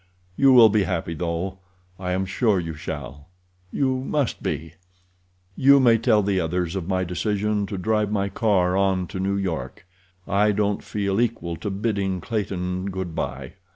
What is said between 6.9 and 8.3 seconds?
decision to drive my